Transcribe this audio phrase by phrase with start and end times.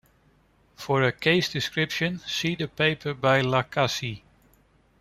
[0.73, 4.23] For a case description, see the paper by Lacassie.